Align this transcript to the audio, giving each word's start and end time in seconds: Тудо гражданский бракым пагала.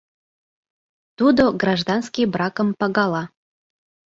Тудо 1.17 1.43
гражданский 1.61 2.25
бракым 2.33 2.67
пагала. 2.79 3.23